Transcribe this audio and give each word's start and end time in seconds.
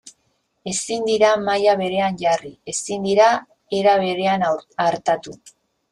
Ezin 0.69 1.03
dira 1.09 1.27
maila 1.49 1.75
berean 1.83 2.17
jarri, 2.23 2.51
ezin 2.73 3.07
dira 3.11 3.27
era 3.81 3.95
berean 4.05 4.47
artatu. 4.91 5.37